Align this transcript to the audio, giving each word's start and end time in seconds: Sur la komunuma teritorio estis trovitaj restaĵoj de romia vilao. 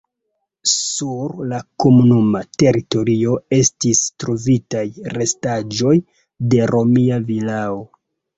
Sur 0.69 1.33
la 1.51 1.59
komunuma 1.83 2.41
teritorio 2.63 3.35
estis 3.59 4.01
trovitaj 4.25 4.83
restaĵoj 5.19 5.93
de 6.55 6.67
romia 6.75 7.21
vilao. 7.31 7.79